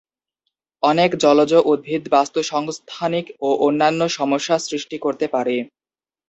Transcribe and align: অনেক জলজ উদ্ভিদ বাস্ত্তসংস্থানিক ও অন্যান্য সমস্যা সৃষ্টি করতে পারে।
অনেক 0.83 1.11
জলজ 1.15 1.51
উদ্ভিদ 1.71 2.03
বাস্ত্তসংস্থানিক 2.11 3.25
ও 3.41 3.49
অন্যান্য 3.67 4.01
সমস্যা 4.17 4.55
সৃষ্টি 4.67 4.97
করতে 4.97 5.25
পারে। 5.27 5.55